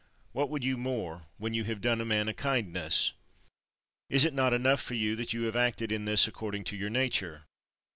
What 0.31 0.49
would 0.49 0.63
you 0.63 0.77
more, 0.77 1.27
when 1.37 1.53
you 1.53 1.63
have 1.65 1.79
done 1.79 2.01
a 2.01 2.05
man 2.05 2.27
a 2.27 2.33
kindness? 2.33 3.13
Is 4.09 4.25
it 4.25 4.33
not 4.33 4.51
enough 4.51 4.81
for 4.81 4.95
you 4.95 5.15
that 5.15 5.31
you 5.31 5.43
have 5.43 5.55
acted 5.55 5.91
in 5.91 6.05
this 6.05 6.27
according 6.27 6.63
to 6.63 6.75
your 6.75 6.89
nature? 6.89 7.45